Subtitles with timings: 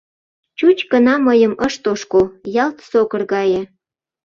[0.57, 2.19] Чуч гына мыйым ыш тошко,
[2.63, 3.61] ялт сокыр гае...